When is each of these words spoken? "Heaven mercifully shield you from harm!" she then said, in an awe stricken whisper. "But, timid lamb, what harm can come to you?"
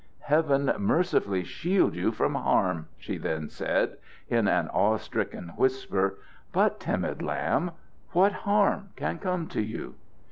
"Heaven 0.21 0.73
mercifully 0.79 1.43
shield 1.43 1.95
you 1.95 2.11
from 2.11 2.33
harm!" 2.33 2.87
she 2.97 3.19
then 3.19 3.49
said, 3.49 3.97
in 4.29 4.47
an 4.47 4.67
awe 4.69 4.97
stricken 4.97 5.49
whisper. 5.49 6.17
"But, 6.51 6.79
timid 6.79 7.21
lamb, 7.21 7.69
what 8.11 8.31
harm 8.31 8.89
can 8.95 9.19
come 9.19 9.45
to 9.49 9.61
you?" 9.61 9.93